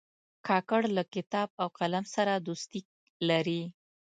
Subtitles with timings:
[0.47, 2.81] کاکړ له کتاب او قلم سره دوستي
[3.29, 3.61] لري.